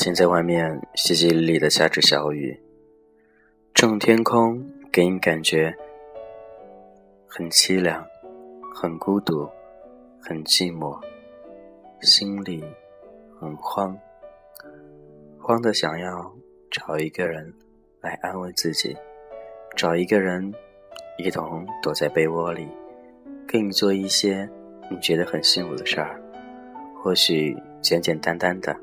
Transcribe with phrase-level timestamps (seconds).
[0.00, 2.56] 现在外面淅淅沥沥的下着小雨，
[3.74, 5.74] 这种天空给你感觉
[7.26, 8.06] 很凄凉、
[8.72, 9.48] 很孤独、
[10.22, 10.96] 很寂寞，
[12.00, 12.62] 心里
[13.40, 13.98] 很慌，
[15.40, 16.32] 慌的想要
[16.70, 17.52] 找一个人
[18.00, 18.96] 来安慰自己，
[19.76, 20.54] 找一个人
[21.18, 22.68] 一同躲在被窝里，
[23.48, 24.48] 跟你做一些
[24.88, 26.22] 你觉得很幸福的事儿，
[27.02, 28.78] 或许简简单单的。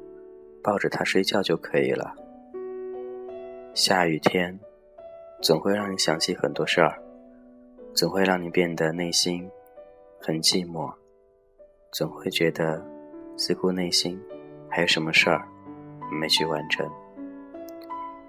[0.66, 2.12] 抱着他睡觉就可以了。
[3.76, 4.60] 下雨天，
[5.40, 7.00] 总会让你想起很多事儿，
[7.94, 9.48] 总会让你变得内心
[10.20, 10.92] 很寂寞，
[11.92, 12.84] 总会觉得
[13.38, 14.20] 似乎内心
[14.68, 15.48] 还有什么事儿
[16.12, 16.90] 没去完成。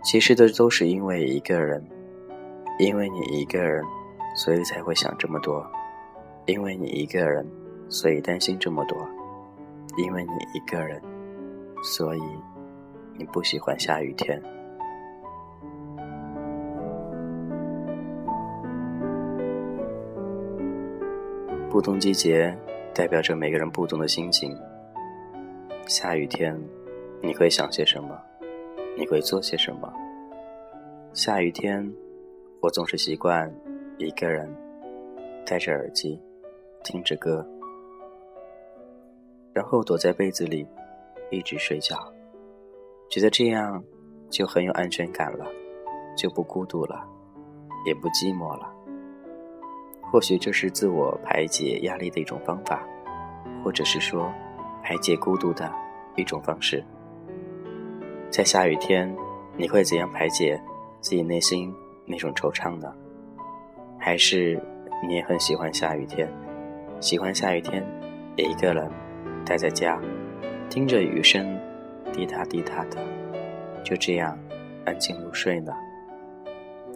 [0.04, 1.82] 其实这都是因为一个人，
[2.78, 3.82] 因为你一个人，
[4.34, 5.64] 所以才会想这么多；
[6.44, 7.46] 因为你一个人，
[7.88, 8.98] 所以担心这么多；
[9.96, 11.00] 因为你一个人。
[11.86, 12.20] 所以，
[13.16, 14.42] 你不喜欢下雨天。
[21.70, 22.52] 不同季节
[22.92, 24.58] 代表着每个人不同的心情。
[25.86, 26.60] 下雨天，
[27.22, 28.20] 你会想些什么？
[28.98, 29.92] 你会做些什么？
[31.12, 31.88] 下雨天，
[32.60, 33.48] 我总是习惯
[33.96, 34.52] 一个人
[35.46, 36.20] 戴着耳机，
[36.82, 37.46] 听着歌，
[39.52, 40.66] 然后躲在被子里。
[41.30, 41.96] 一直睡觉，
[43.08, 43.82] 觉得这样
[44.30, 45.46] 就很有安全感了，
[46.16, 47.06] 就不孤独了，
[47.84, 48.72] 也不寂寞了。
[50.10, 52.86] 或许这是自我排解压力的一种方法，
[53.64, 54.32] 或者是说
[54.82, 55.70] 排解孤独的
[56.14, 56.84] 一种方式。
[58.30, 59.14] 在下雨天，
[59.56, 60.60] 你会怎样排解
[61.00, 61.74] 自己内心
[62.04, 62.94] 那种惆怅呢？
[63.98, 64.62] 还是
[65.06, 66.32] 你也很喜欢下雨天，
[67.00, 67.84] 喜欢下雨天
[68.36, 68.90] 也一个人
[69.44, 70.00] 待在家？
[70.68, 71.58] 听着雨声，
[72.12, 72.98] 滴答滴答的，
[73.82, 74.38] 就这样
[74.84, 75.72] 安静入睡呢。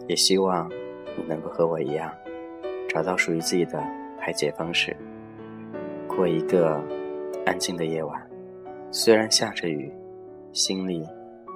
[0.07, 0.69] 也希望
[1.17, 2.13] 你能够和我一样，
[2.87, 3.83] 找到属于自己的
[4.19, 4.95] 排解方式，
[6.07, 6.79] 过一个
[7.45, 8.21] 安静的夜晚。
[8.91, 9.91] 虽然下着雨，
[10.53, 11.07] 心里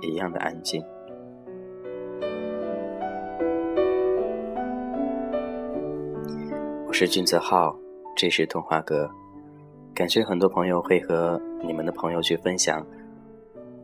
[0.01, 0.83] 一样的安静。
[6.87, 7.77] 我是君子浩，
[8.15, 9.09] 这是童话阁。
[9.95, 12.85] 感谢很多朋友会和你们的朋友去分享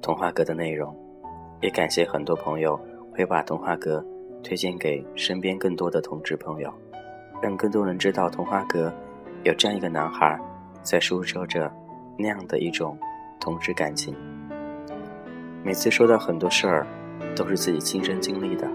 [0.01, 0.93] 童话阁的内容，
[1.61, 2.77] 也感谢很多朋友
[3.13, 4.05] 会把童话阁
[4.43, 6.69] 推荐给身边更多的同志朋友，
[7.41, 8.91] 让更多人知道童话阁
[9.43, 10.37] 有这样一个男孩
[10.81, 11.71] 在诉说着
[12.19, 12.97] 那样的一种
[13.39, 14.13] 同志感情。
[15.63, 16.85] 每次说到很多事儿，
[17.37, 18.69] 都是自己亲身经历的。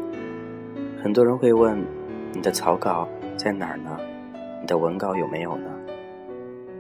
[1.02, 1.84] 很多人会问：
[2.32, 3.94] 你的草稿在哪儿呢？
[4.62, 5.70] 你的文稿有没有呢？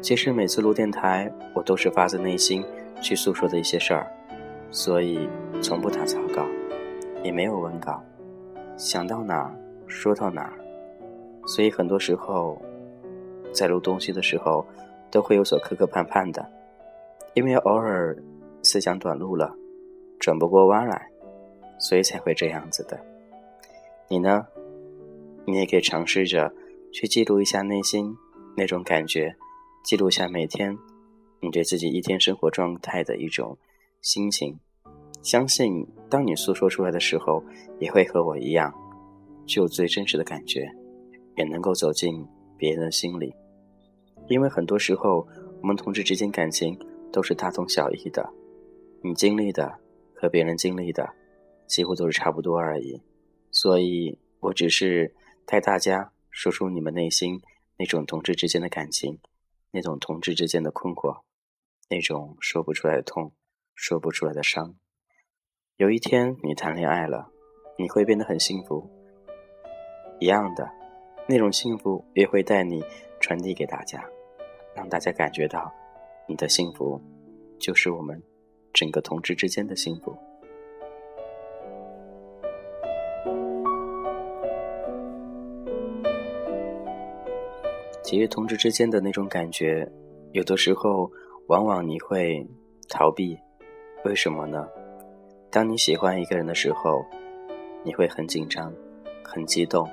[0.00, 2.64] 其实每次录电台，我都是发自内心
[3.00, 4.06] 去诉说的一些事儿，
[4.70, 5.28] 所以
[5.60, 6.46] 从不打草稿，
[7.24, 8.00] 也没有文稿，
[8.76, 9.52] 想到哪
[9.86, 10.52] 说到哪。
[11.46, 12.60] 所以很多时候，
[13.52, 14.64] 在录东西的时候，
[15.10, 16.48] 都会有所磕磕绊绊的，
[17.34, 18.16] 因为偶尔
[18.62, 19.52] 思想短路了，
[20.20, 21.08] 转不过弯来，
[21.78, 22.98] 所以才会这样子的。
[24.08, 24.46] 你呢？
[25.48, 26.52] 你也可以尝试着
[26.92, 28.16] 去记录一下内心
[28.56, 29.36] 那种感觉。
[29.86, 30.76] 记录下每天
[31.40, 33.56] 你对自己一天生活状态的一种
[34.00, 34.58] 心情，
[35.22, 37.40] 相信当你诉说出来的时候，
[37.78, 38.74] 也会和我一样，
[39.46, 40.68] 具有最真实的感觉，
[41.36, 42.26] 也能够走进
[42.58, 43.32] 别人的心里。
[44.26, 45.24] 因为很多时候，
[45.62, 46.76] 我们同志之间感情
[47.12, 48.28] 都是大同小异的，
[49.04, 49.72] 你经历的
[50.16, 51.08] 和别人经历的
[51.68, 53.00] 几乎都是差不多而已。
[53.52, 55.14] 所以我只是
[55.44, 57.40] 带大家说出你们内心
[57.78, 59.20] 那种同志之间的感情。
[59.76, 61.20] 那种同志之间的困惑，
[61.90, 63.34] 那种说不出来的痛，
[63.74, 64.74] 说不出来的伤。
[65.76, 67.30] 有一天你谈恋爱了，
[67.76, 68.90] 你会变得很幸福。
[70.18, 70.66] 一样的，
[71.28, 72.82] 那种幸福也会带你
[73.20, 74.02] 传递给大家，
[74.74, 75.70] 让大家感觉到
[76.26, 76.98] 你的幸福
[77.58, 78.22] 就是我们
[78.72, 80.16] 整个同志之间的幸福。
[88.06, 89.84] 其实同志之间的那种感觉，
[90.30, 91.10] 有的时候
[91.48, 92.46] 往往你会
[92.88, 93.36] 逃避，
[94.04, 94.64] 为什么呢？
[95.50, 97.04] 当你喜欢一个人的时候，
[97.82, 98.72] 你会很紧张、
[99.24, 99.90] 很激动，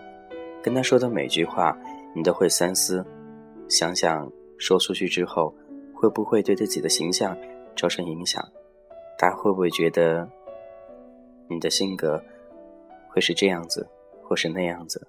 [0.61, 1.75] 跟他说的每句话，
[2.13, 3.03] 你都会三思，
[3.67, 5.51] 想想说出去之后
[5.95, 7.35] 会不会对自己的形象
[7.75, 8.47] 造成影响，
[9.17, 10.29] 他会不会觉得
[11.49, 12.23] 你的性格
[13.09, 13.89] 会是这样子，
[14.21, 15.07] 或是那样子，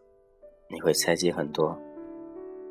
[0.71, 1.79] 你会猜忌很多。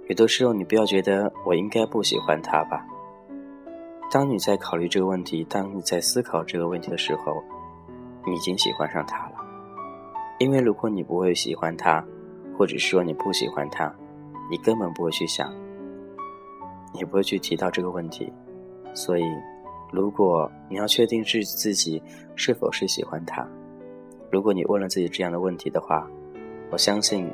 [0.07, 2.85] 有的时候，你不要觉得我应该不喜欢他吧，
[4.11, 7.41] 当你在考虑这个问题，当你在思考这个问题的时候，
[8.25, 9.35] 你已经喜欢上他了。
[10.39, 12.03] 因为如果你不会喜欢他，
[12.57, 13.93] 或者说你不喜欢他，
[14.51, 15.53] 你根本不会去想，
[16.93, 18.31] 你不会去提到这个问题。
[18.93, 19.23] 所以，
[19.91, 22.03] 如果你要确定是自己
[22.35, 23.47] 是否是喜欢他，
[24.29, 26.05] 如果你问了自己这样的问题的话，
[26.71, 27.31] 我相信，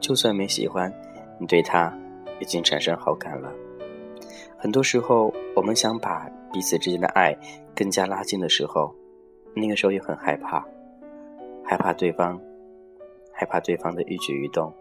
[0.00, 0.92] 就算没喜欢，
[1.38, 1.96] 你对他
[2.40, 3.52] 已经产生好感了。
[4.56, 7.36] 很多时候，我们想把彼此之间的爱
[7.76, 8.94] 更加拉近的时候，
[9.54, 10.66] 那个时候也很害怕，
[11.64, 12.40] 害怕对方，
[13.32, 14.72] 害怕对方的一举一动，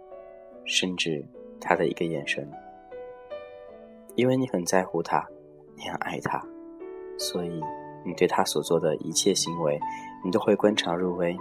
[0.66, 1.24] 甚至
[1.62, 2.50] 他的一个眼神，
[4.16, 5.28] 因为你很在乎他，
[5.76, 6.44] 你很爱他，
[7.18, 7.62] 所以
[8.04, 9.80] 你对他所做的一切行为，
[10.24, 11.38] 你都会观察入微，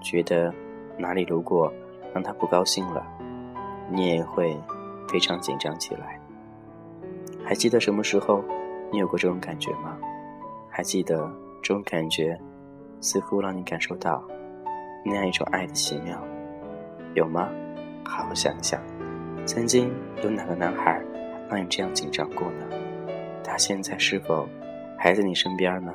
[0.00, 0.52] 觉得
[0.96, 1.70] 哪里如果
[2.14, 3.06] 让他不高兴了，
[3.90, 4.56] 你也会
[5.16, 6.20] 非常紧张起来。
[7.42, 8.44] 还记得什么时候
[8.92, 9.96] 你有过这种感觉吗？
[10.68, 11.26] 还记得
[11.62, 12.38] 这种感觉
[13.00, 14.22] 似乎让你感受到
[15.06, 16.22] 那样一种爱的奇妙，
[17.14, 17.48] 有吗？
[18.04, 18.78] 好好想想，
[19.46, 19.90] 曾经
[20.22, 21.02] 有哪个男孩
[21.48, 22.66] 让你这样紧张过呢？
[23.42, 24.46] 他现在是否
[24.98, 25.94] 还在你身边呢？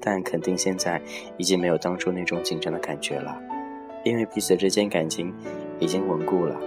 [0.00, 1.00] 但肯定现在
[1.36, 3.40] 已经没有当初那种紧张的感觉了，
[4.04, 5.32] 因为彼此之间感情
[5.78, 6.58] 已经稳固了，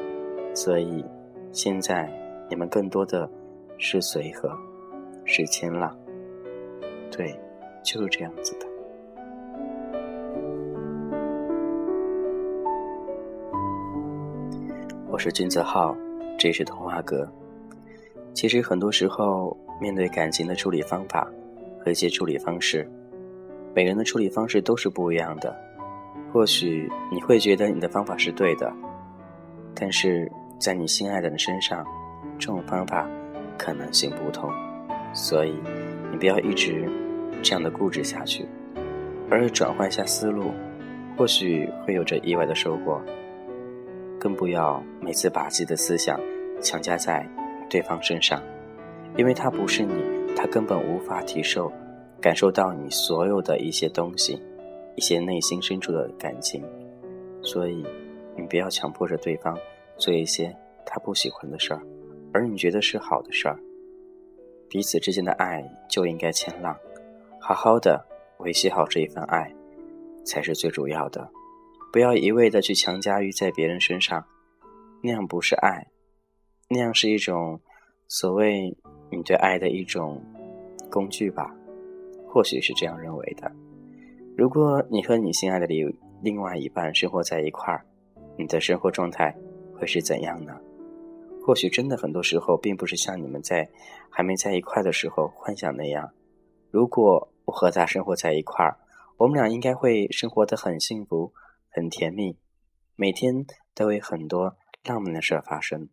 [0.54, 1.04] 所以
[1.52, 2.12] 现在
[2.50, 3.30] 你们更多的。
[3.84, 4.56] 是随和，
[5.26, 5.92] 是谦让，
[7.10, 7.36] 对，
[7.84, 8.68] 就是这样子的。
[15.08, 15.98] 我是君子浩，
[16.38, 17.28] 这是童话阁。
[18.36, 21.28] 其实很多时候，面对感情的处理方法
[21.84, 22.88] 和一些处理方式，
[23.74, 25.60] 每个人的处理方式都是不一样的。
[26.32, 28.72] 或许你会觉得你的方法是对的，
[29.74, 30.32] 但是
[30.62, 31.86] 在你心爱的人身上，
[32.40, 33.06] 这种方法。
[33.58, 34.50] 可能性不同，
[35.14, 35.54] 所以
[36.10, 36.90] 你不要一直
[37.44, 38.44] 这样的固执下去，
[39.30, 40.52] 而是转换一下思路，
[41.16, 43.00] 或许会有着意外的收获。
[44.20, 46.20] 更不要每次把自己的思想
[46.60, 47.24] 强加在
[47.70, 48.42] 对方身上，
[49.16, 49.94] 因为他不是你，
[50.36, 51.72] 他根本无法体受、
[52.20, 54.42] 感受到你所有的一些东西，
[54.96, 56.64] 一些内心深处的感情。
[57.44, 57.86] 所以，
[58.36, 59.56] 你不要强迫着对方
[60.02, 60.54] 做一些
[60.86, 61.82] 他不喜欢的事儿。
[62.34, 63.58] 而你觉得是好的事儿，
[64.70, 66.76] 彼此之间的爱就应该谦让，
[67.40, 68.04] 好好的
[68.40, 69.54] 维系好这一份爱，
[70.26, 71.30] 才是最主要的。
[71.92, 74.26] 不要一味的去强加于在别人身上，
[75.04, 75.88] 那样不是爱，
[76.70, 77.60] 那样是一种
[78.08, 78.76] 所谓
[79.12, 80.24] 你对爱的一种
[80.90, 81.54] 工具吧？
[82.30, 83.52] 或许是这样认为的。
[84.38, 85.94] 如果你和你心爱的另
[86.24, 87.86] 另外一半生活在一块儿，
[88.38, 89.36] 你的生活状态
[89.82, 90.56] 会是怎样呢？
[91.44, 93.68] 或许真的很多时候，并不是像你们在
[94.12, 96.14] 还没在一块的时候幻想那样。
[96.70, 98.78] 如果我和他生活在一块儿，
[99.18, 101.34] 我们俩应该会生活的很幸福、
[101.72, 102.38] 很甜蜜，
[102.96, 103.44] 每天
[103.74, 105.90] 都有很多浪漫的事发生，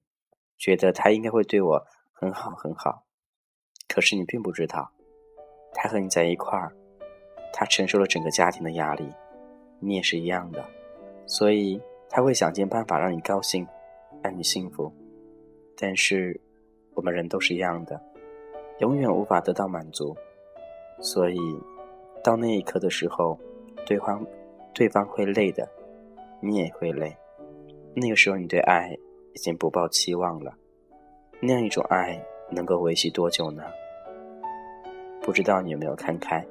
[0.58, 3.06] 觉得他应该会对我很好很好。
[3.88, 4.92] 可是你并不知道，
[5.72, 6.76] 他和你在一块儿，
[7.54, 9.10] 他承受了整个家庭的压力，
[9.80, 10.62] 你也是一样的，
[11.26, 11.80] 所以
[12.10, 13.66] 他会想尽办法让你高兴，
[14.22, 14.92] 让你幸福。
[15.76, 16.40] 但是，
[16.94, 18.00] 我们人都是一样的，
[18.80, 20.16] 永远无法得到满足，
[21.00, 21.38] 所以，
[22.22, 23.38] 到那一刻的时候，
[23.86, 24.26] 对方，
[24.74, 25.68] 对方会累的，
[26.40, 27.16] 你也会累。
[27.94, 28.96] 那个时候，你对爱
[29.34, 30.52] 已经不抱期望了。
[31.40, 32.20] 那样一种爱
[32.50, 33.62] 能够维系多久呢？
[35.22, 36.44] 不知道你有没有看开，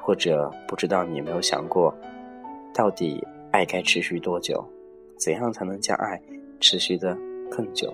[0.00, 1.94] 或者不知道你有没有想过，
[2.72, 4.64] 到底爱该持续多久？
[5.18, 6.20] 怎样才能将爱
[6.62, 7.14] 持续的
[7.50, 7.92] 更久？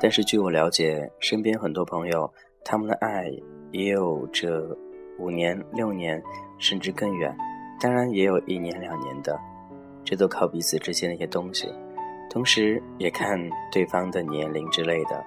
[0.00, 2.28] 但是据我了解，身边很多朋友，
[2.64, 3.30] 他们的爱
[3.70, 4.76] 也有着
[5.18, 6.20] 五年、六年，
[6.58, 7.36] 甚至更远，
[7.80, 9.38] 当然也有一年、两年的，
[10.02, 11.68] 这都靠彼此之间的一些东西，
[12.30, 13.38] 同时也看
[13.70, 15.22] 对方的年龄之类的，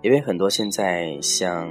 [0.00, 1.68] 因为很多现在像，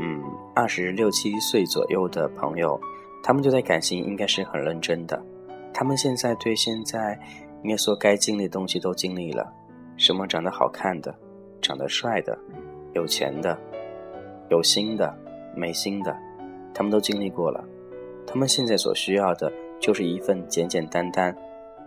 [0.00, 0.22] 嗯，
[0.54, 2.80] 二十六七岁左右的朋友，
[3.26, 5.20] 他们对待感情应该是很认真的，
[5.74, 7.18] 他们现在对现在
[7.64, 9.52] 应该说该经历的东西都经历了，
[9.96, 11.12] 什么长得好看的。
[11.60, 12.38] 长得帅的、
[12.94, 13.58] 有钱的、
[14.48, 15.12] 有心的、
[15.56, 16.16] 没心的，
[16.72, 17.64] 他们都经历过了。
[18.24, 21.36] 他们现在所需要的就是一份简简单单、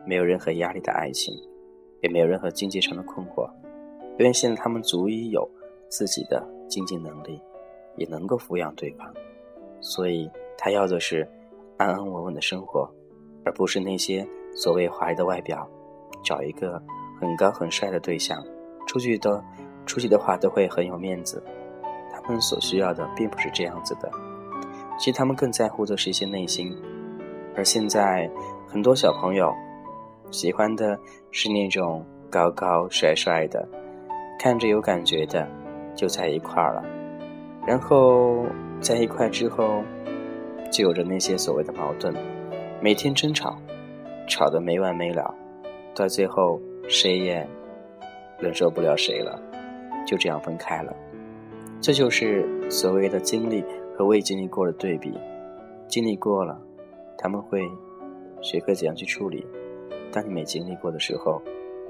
[0.06, 1.34] 没有任何压力的爱情，
[2.02, 3.50] 也没有任何经济上的困惑。
[4.18, 5.50] 因为现在他们足以有
[5.88, 7.40] 自己的经济能力，
[7.96, 9.14] 也能够抚养对方，
[9.80, 10.30] 所以
[10.62, 11.26] 他要的是
[11.78, 12.88] 安安稳稳的生活，
[13.46, 15.66] 而不是那些所谓华丽的外表。
[16.22, 16.84] 找一个
[17.18, 18.44] 很高很帅的对象。
[18.86, 19.42] 出去的
[19.86, 21.42] 出去的话都会很有面子。
[22.12, 24.12] 他们所需要的并不是这样子的，
[24.98, 26.76] 其实他们更在乎的是一些内心。
[27.56, 28.30] 而现在
[28.68, 29.54] 很多小朋友
[30.30, 31.00] 喜欢的
[31.32, 33.66] 是那种高高帅帅的，
[34.38, 35.48] 看着有感觉的，
[35.96, 36.84] 就在一块儿了。
[37.66, 38.46] 然后
[38.82, 39.82] 在一块之后，
[40.72, 42.14] 就有着那些所谓的矛盾，
[42.82, 43.58] 每天争吵，
[44.28, 45.34] 吵得没完没了，
[45.96, 47.48] 到最后谁也
[48.40, 49.42] 忍受不了谁了，
[50.06, 50.96] 就这样分开了。
[51.82, 53.64] 这就是所谓的经历
[53.98, 55.14] 和未经历过的对比，
[55.88, 56.60] 经历过了。
[57.18, 57.70] 他们会
[58.42, 59.46] 学会怎样去处理。
[60.12, 61.42] 当你没经历过的时候，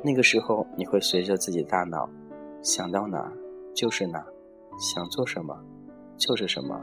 [0.03, 2.09] 那个时候你会随着自己的大脑
[2.63, 3.31] 想到哪
[3.75, 4.25] 就是哪，
[4.79, 5.55] 想做什么
[6.17, 6.81] 就是什么，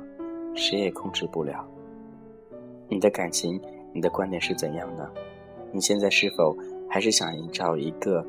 [0.55, 1.67] 谁也控制不了。
[2.89, 3.61] 你的感情，
[3.93, 5.11] 你的观点是怎样的？
[5.73, 6.57] 你现在是否
[6.89, 8.25] 还是想找一个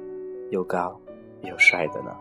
[0.50, 1.00] 又高
[1.44, 2.12] 又帅的呢？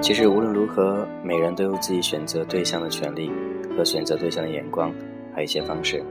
[0.00, 3.30] 其实无论如何，每人都有自己选择对象的权利
[3.76, 4.92] 和选择对象的眼光，
[5.32, 6.04] 还有一些方式，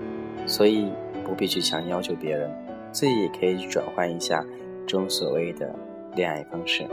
[0.46, 0.92] 所以
[1.24, 2.52] 不必去强要求别人，
[2.92, 4.44] 自己也可以转换一下
[4.86, 5.74] 这种所谓的
[6.16, 6.86] 恋爱方式。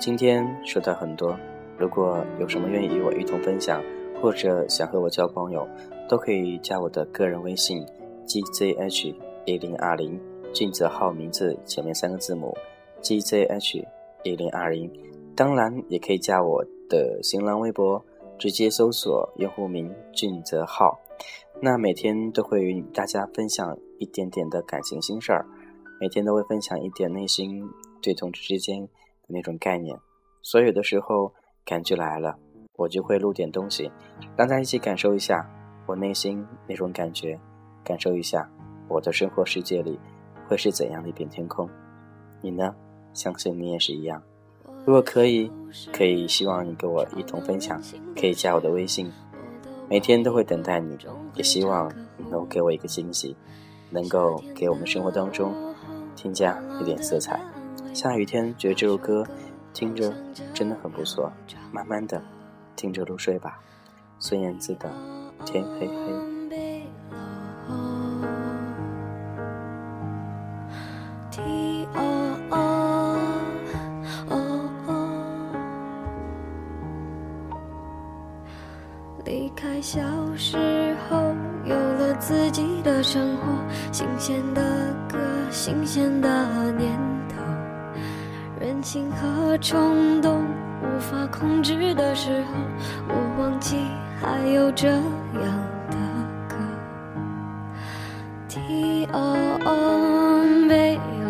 [0.00, 1.38] 今天说到很多，
[1.76, 3.84] 如果有什么愿意与我一同分享，
[4.18, 5.68] 或者想和我交朋友，
[6.08, 7.84] 都可以加我的个人微信
[8.26, 9.14] gzh
[9.44, 10.18] 一零二零，
[10.54, 12.56] 俊泽号名字前面三个字母
[13.02, 13.84] gzh
[14.24, 14.90] 一零二零。
[15.36, 18.02] 当然，也可以加我的新浪微博，
[18.38, 20.98] 直接搜索用户名“俊泽浩”。
[21.60, 25.44] 那每天都会与大家分享一点点的感情心事儿，
[26.00, 27.62] 每天都会分享一点内心
[28.00, 28.88] 对同志之间
[29.30, 29.98] 那种概念。
[30.42, 31.32] 所以有的时候
[31.64, 32.36] 感觉来了，
[32.76, 33.90] 我就会录点东西，
[34.36, 35.48] 让大家一起感受一下
[35.86, 37.38] 我内心那种感觉，
[37.84, 38.50] 感受一下
[38.88, 39.98] 我的生活世界里
[40.48, 41.68] 会是怎样的一片天空。
[42.40, 42.74] 你呢？
[43.12, 44.22] 相信你也是一样。
[44.86, 45.50] 如果可以，
[45.92, 47.82] 可以希望你跟我一同分享，
[48.16, 49.10] 可以加我的微信，
[49.88, 50.96] 每天都会等待你。
[51.34, 53.36] 也希望你能给我一个惊喜，
[53.90, 55.52] 能够给我们生活当中
[56.14, 57.40] 添加一点色彩。
[57.92, 59.26] 下雨天觉得这首歌
[59.74, 60.14] 听着
[60.54, 61.30] 真的很不错，
[61.72, 62.22] 慢慢的
[62.76, 63.60] 听着入睡吧。
[64.18, 64.90] 孙燕姿的
[65.44, 65.94] 《天黑黑》。
[79.26, 80.00] 离开小
[80.36, 81.16] 时候
[81.64, 83.42] 有了自己的生活，
[83.92, 84.62] 新鲜的
[85.08, 85.18] 歌，
[85.50, 86.98] 新鲜的念
[88.80, 90.42] 头，任性和冲动
[90.82, 92.54] 无法控制的时候，
[93.08, 93.76] 我忘记
[94.20, 95.02] 还有这样
[95.90, 95.96] 的
[96.48, 96.56] 歌。
[98.48, 101.28] T O O B O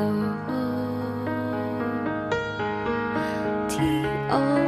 [3.69, 3.78] T
[4.30, 4.61] O。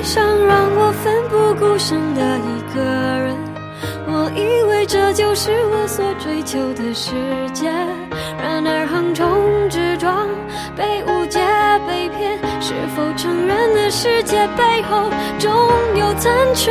[0.00, 3.36] 想让我奋不顾身的一个人，
[4.28, 7.14] 我以为这就是我所追求的世
[7.54, 7.70] 界。
[8.38, 9.26] 然而横冲
[9.70, 10.28] 直撞，
[10.76, 11.40] 被误解、
[11.88, 15.08] 被骗，是否成人的世界背后
[15.38, 15.50] 总
[15.96, 16.70] 有残缺？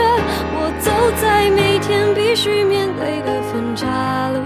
[0.54, 4.40] 我走在每天必须面对的分岔路，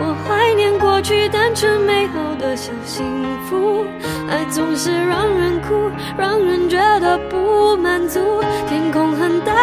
[0.00, 3.04] 我怀念过去单纯美好的小幸
[3.48, 3.84] 福。
[4.28, 7.21] 爱总是让人哭，让人觉得。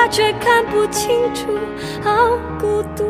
[0.07, 1.57] 却看不清楚，
[2.01, 2.11] 好
[2.59, 3.05] 孤独。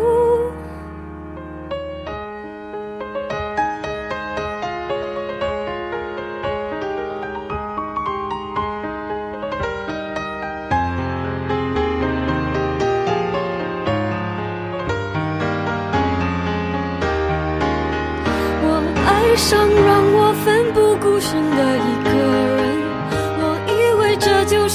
[18.61, 20.89] 我爱上让我奋不。
[21.01, 21.78] 顾身的